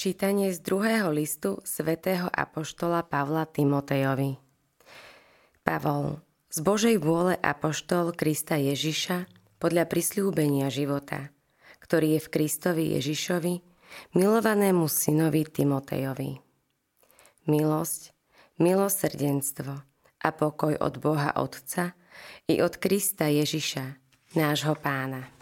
Čítanie 0.00 0.48
z 0.56 0.64
druhého 0.64 1.12
listu 1.12 1.60
svätého 1.60 2.24
Apoštola 2.32 3.04
Pavla 3.04 3.44
Timotejovi. 3.44 4.40
Pavol, 5.60 6.24
z 6.48 6.58
Božej 6.64 6.96
vôle 6.96 7.36
Apoštol 7.36 8.16
Krista 8.16 8.56
Ježiša 8.56 9.28
podľa 9.60 9.84
prisľúbenia 9.84 10.72
života, 10.72 11.28
ktorý 11.84 12.16
je 12.16 12.20
v 12.24 12.32
Kristovi 12.32 12.84
Ježišovi, 12.96 13.54
milovanému 14.16 14.88
synovi 14.88 15.44
Timotejovi. 15.44 16.40
Milosť, 17.44 18.16
milosrdenstvo 18.56 19.84
a 20.16 20.28
pokoj 20.32 20.80
od 20.80 20.96
Boha 20.96 21.36
Otca 21.36 21.92
i 22.48 22.64
od 22.64 22.80
Krista 22.80 23.28
Ježiša, 23.28 24.00
nášho 24.32 24.80
pána. 24.80 25.39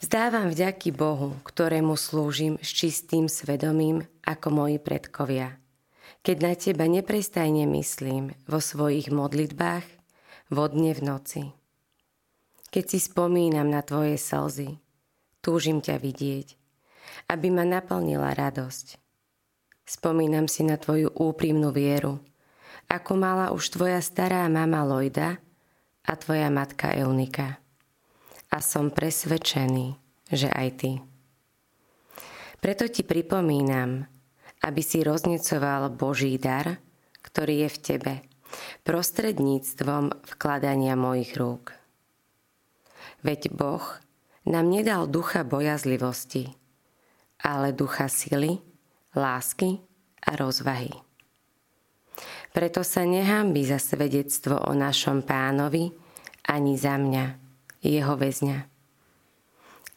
Vzdávam 0.00 0.48
vďaky 0.48 0.96
Bohu, 0.96 1.36
ktorému 1.44 1.92
slúžim 1.92 2.56
s 2.64 2.72
čistým 2.72 3.28
svedomím 3.28 4.08
ako 4.24 4.48
moji 4.48 4.80
predkovia. 4.80 5.60
Keď 6.24 6.36
na 6.40 6.56
teba 6.56 6.88
neprestajne 6.88 7.68
myslím 7.68 8.32
vo 8.48 8.64
svojich 8.64 9.12
modlitbách, 9.12 9.84
vodne 10.48 10.96
v 10.96 11.00
noci. 11.04 11.42
Keď 12.72 12.84
si 12.88 12.96
spomínam 12.96 13.68
na 13.68 13.84
tvoje 13.84 14.16
slzy, 14.16 14.80
túžim 15.44 15.84
ťa 15.84 16.00
vidieť, 16.00 16.48
aby 17.28 17.52
ma 17.52 17.68
naplnila 17.68 18.32
radosť. 18.32 18.96
Spomínam 19.84 20.48
si 20.48 20.64
na 20.64 20.80
tvoju 20.80 21.12
úprimnú 21.12 21.76
vieru, 21.76 22.24
ako 22.88 23.20
mala 23.20 23.52
už 23.52 23.76
tvoja 23.76 24.00
stará 24.00 24.48
mama 24.48 24.80
Lojda 24.80 25.36
a 26.08 26.12
tvoja 26.16 26.48
matka 26.48 26.88
Eunika 26.96 27.59
a 28.50 28.58
som 28.58 28.90
presvedčený, 28.90 29.94
že 30.30 30.50
aj 30.50 30.68
ty. 30.78 30.92
Preto 32.60 32.90
ti 32.92 33.06
pripomínam, 33.06 34.04
aby 34.60 34.82
si 34.84 35.00
roznecoval 35.00 35.88
Boží 35.96 36.36
dar, 36.36 36.76
ktorý 37.24 37.64
je 37.66 37.68
v 37.72 37.78
tebe, 37.80 38.14
prostredníctvom 38.84 40.28
vkladania 40.36 40.98
mojich 40.98 41.32
rúk. 41.38 41.72
Veď 43.24 43.52
Boh 43.54 43.84
nám 44.44 44.68
nedal 44.68 45.08
ducha 45.08 45.46
bojazlivosti, 45.46 46.52
ale 47.40 47.72
ducha 47.72 48.08
sily, 48.12 48.60
lásky 49.16 49.80
a 50.20 50.36
rozvahy. 50.36 50.92
Preto 52.50 52.82
sa 52.82 53.06
nehambi 53.06 53.64
za 53.64 53.78
svedectvo 53.78 54.58
o 54.68 54.72
našom 54.76 55.22
pánovi 55.22 55.88
ani 56.50 56.74
za 56.76 56.98
mňa, 56.98 57.49
jeho 57.80 58.14
väzňa. 58.16 58.68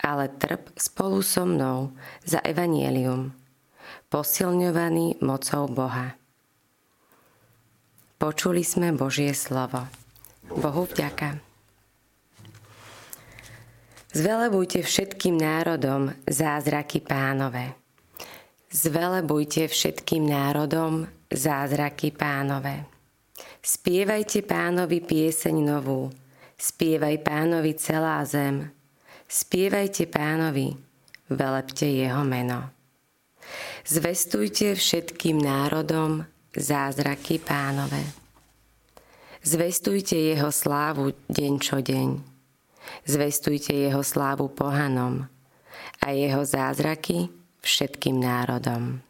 Ale 0.03 0.27
trp 0.35 0.75
spolu 0.75 1.23
so 1.23 1.47
mnou 1.47 1.95
za 2.27 2.43
evanielium, 2.43 3.31
posilňovaný 4.11 5.23
mocou 5.23 5.71
Boha. 5.71 6.19
Počuli 8.19 8.63
sme 8.63 8.95
Božie 8.95 9.31
slovo. 9.35 9.83
Bohu 10.47 10.83
vďaka. 10.87 11.39
Zvelebujte 14.13 14.85
všetkým 14.85 15.41
národom 15.41 16.13
zázraky 16.29 17.01
pánové. 17.01 17.73
Zvelebujte 18.69 19.65
všetkým 19.65 20.29
národom 20.29 21.09
zázraky 21.33 22.13
pánové. 22.13 22.85
Spievajte 23.65 24.45
pánovi 24.45 25.01
pieseň 25.01 25.55
novú, 25.65 26.13
Spievaj 26.63 27.27
pánovi 27.27 27.75
celá 27.75 28.23
zem, 28.23 28.71
spievajte 29.27 30.07
pánovi, 30.07 30.71
velepte 31.27 31.83
jeho 31.83 32.23
meno. 32.23 32.71
Zvestujte 33.83 34.71
všetkým 34.71 35.43
národom 35.43 36.23
zázraky 36.55 37.43
pánové. 37.43 37.99
Zvestujte 39.43 40.15
jeho 40.15 40.55
slávu 40.55 41.11
deň 41.27 41.53
čo 41.59 41.83
deň. 41.83 42.09
Zvestujte 43.11 43.75
jeho 43.75 43.99
slávu 43.99 44.47
pohanom 44.47 45.27
a 45.99 46.07
jeho 46.15 46.47
zázraky 46.47 47.27
všetkým 47.59 48.23
národom. 48.23 49.03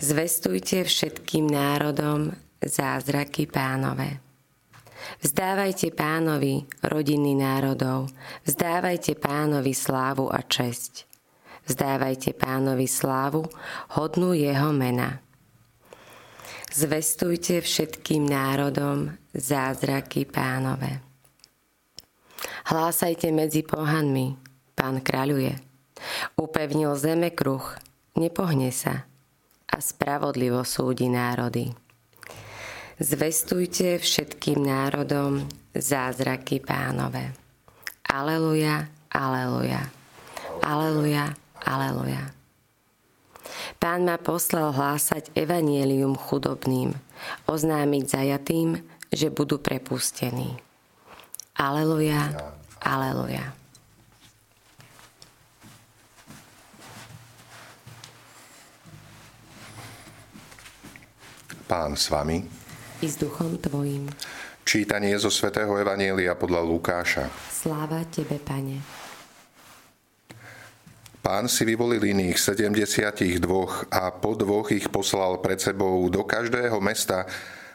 Zvestujte 0.00 0.88
všetkým 0.88 1.44
národom 1.44 2.32
zázraky 2.64 3.44
pánové. 3.52 4.31
Vzdávajte 5.22 5.94
pánovi 5.94 6.66
rodiny 6.82 7.38
národov, 7.38 8.10
vzdávajte 8.46 9.18
pánovi 9.18 9.74
slávu 9.74 10.30
a 10.30 10.42
česť. 10.42 11.06
Vzdávajte 11.62 12.34
pánovi 12.34 12.90
slávu, 12.90 13.46
hodnú 13.94 14.34
jeho 14.34 14.74
mena. 14.74 15.22
Zvestujte 16.72 17.62
všetkým 17.62 18.26
národom 18.26 19.14
zázraky 19.30 20.26
pánové. 20.26 21.04
Hlásajte 22.66 23.30
medzi 23.30 23.62
pohanmi, 23.62 24.34
pán 24.74 25.04
kráľuje. 25.04 25.54
Upevnil 26.34 26.96
zeme 26.98 27.30
kruh, 27.30 27.62
nepohne 28.18 28.74
sa 28.74 29.06
a 29.70 29.76
spravodlivo 29.78 30.66
súdi 30.66 31.06
národy. 31.06 31.70
Zvestujte 33.02 33.98
všetkým 33.98 34.62
národom 34.62 35.50
zázraky 35.74 36.62
pánové. 36.62 37.34
Aleluja, 38.06 38.86
aleluja, 39.10 39.90
aleluja, 40.62 41.34
aleluja. 41.66 42.30
Pán 43.82 44.06
ma 44.06 44.22
poslal 44.22 44.70
hlásať 44.70 45.34
evanielium 45.34 46.14
chudobným, 46.14 46.94
oznámiť 47.50 48.04
zajatým, 48.06 48.78
že 49.10 49.34
budú 49.34 49.58
prepustení. 49.58 50.62
Aleluja, 51.58 52.54
aleluja. 52.86 53.50
Pán 61.66 61.98
s 61.98 62.06
vami 62.06 62.61
i 63.02 63.10
s 63.10 63.18
duchom 63.18 63.58
Tvojim. 63.58 64.06
Čítanie 64.62 65.18
zo 65.18 65.26
svätého 65.26 65.74
Evanielia 65.74 66.38
podľa 66.38 66.62
Lukáša. 66.62 67.26
Sláva 67.50 68.06
Tebe, 68.06 68.38
Pane. 68.38 68.78
Pán 71.18 71.50
si 71.50 71.66
vyvolil 71.66 72.02
iných 72.02 72.38
72 72.38 73.42
a 73.90 74.02
po 74.14 74.38
dvoch 74.38 74.70
ich 74.70 74.86
poslal 74.86 75.42
pred 75.42 75.58
sebou 75.58 76.06
do 76.10 76.22
každého 76.22 76.78
mesta 76.78 77.26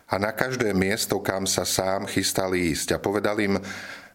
a 0.08 0.16
na 0.16 0.32
každé 0.32 0.72
miesto, 0.72 1.20
kam 1.20 1.44
sa 1.44 1.68
sám 1.68 2.08
chystal 2.08 2.56
ísť. 2.56 2.96
A 2.96 3.04
povedal 3.04 3.36
im, 3.44 3.60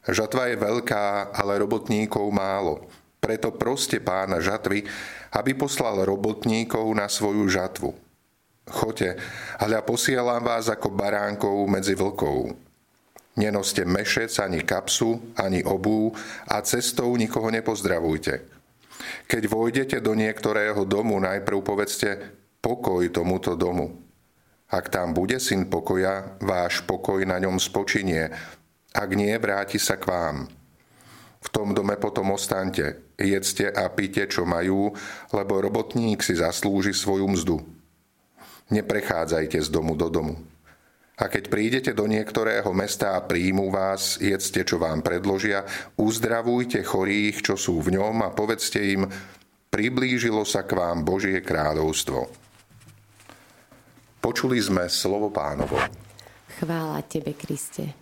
žatva 0.09 0.49
je 0.49 0.56
veľká, 0.56 1.37
ale 1.37 1.61
robotníkov 1.61 2.25
málo. 2.33 2.89
Preto 3.21 3.53
proste 3.53 4.00
pána 4.00 4.41
žatvy, 4.41 4.89
aby 5.37 5.53
poslal 5.53 6.09
robotníkov 6.09 6.89
na 6.97 7.05
svoju 7.09 7.44
žatvu. 7.53 8.12
Chote, 8.62 9.19
hľa 9.59 9.83
posielam 9.83 10.39
vás 10.39 10.71
ako 10.71 10.95
baránkov 10.95 11.67
medzi 11.67 11.99
vlkov. 11.99 12.55
Nenoste 13.34 13.83
mešec 13.83 14.31
ani 14.39 14.62
kapsu, 14.62 15.19
ani 15.34 15.67
obú 15.67 16.15
a 16.47 16.62
cestou 16.62 17.11
nikoho 17.19 17.50
nepozdravujte. 17.50 18.45
Keď 19.27 19.43
vojdete 19.50 19.99
do 19.99 20.15
niektorého 20.15 20.87
domu, 20.87 21.19
najprv 21.19 21.59
povedzte 21.59 22.39
pokoj 22.62 23.03
tomuto 23.11 23.59
domu. 23.59 23.99
Ak 24.71 24.94
tam 24.94 25.11
bude 25.11 25.43
syn 25.43 25.67
pokoja, 25.67 26.39
váš 26.39 26.87
pokoj 26.87 27.19
na 27.27 27.43
ňom 27.43 27.59
spočinie. 27.59 28.31
Ak 28.94 29.11
nie, 29.11 29.34
vráti 29.43 29.83
sa 29.83 29.99
k 29.99 30.06
vám. 30.06 30.47
V 31.43 31.49
tom 31.50 31.75
dome 31.75 31.99
potom 31.99 32.31
ostante, 32.31 33.11
jedzte 33.19 33.75
a 33.75 33.91
pite, 33.91 34.31
čo 34.31 34.47
majú, 34.47 34.94
lebo 35.34 35.59
robotník 35.59 36.23
si 36.23 36.38
zaslúži 36.38 36.94
svoju 36.94 37.26
mzdu. 37.26 37.81
Neprechádzajte 38.72 39.60
z 39.60 39.69
domu 39.69 39.92
do 39.92 40.08
domu. 40.08 40.34
A 41.20 41.28
keď 41.28 41.52
prídete 41.52 41.92
do 41.92 42.08
niektorého 42.08 42.72
mesta 42.72 43.14
a 43.14 43.22
príjmu 43.22 43.69
vás, 43.69 44.16
jedzte, 44.16 44.64
čo 44.64 44.80
vám 44.80 45.04
predložia, 45.04 45.69
uzdravujte 46.00 46.80
chorých, 46.80 47.44
čo 47.44 47.54
sú 47.60 47.84
v 47.84 48.00
ňom 48.00 48.24
a 48.24 48.32
povedzte 48.32 48.80
im, 48.80 49.04
priblížilo 49.69 50.42
sa 50.48 50.64
k 50.64 50.72
vám 50.72 51.04
Božie 51.04 51.44
kráľovstvo. 51.44 52.26
Počuli 54.24 54.56
sme 54.56 54.88
slovo 54.88 55.28
pánovo. 55.28 55.76
Chvála 56.56 57.04
Tebe, 57.04 57.36
Kriste. 57.36 58.01